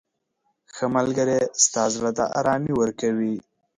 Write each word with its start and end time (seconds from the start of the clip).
•ښه 0.75 0.85
ملګری 0.95 1.37
ستا 1.63 1.83
زړه 1.95 2.11
ته 2.17 2.25
ارامي 2.39 2.73
ورکوي. 2.77 3.35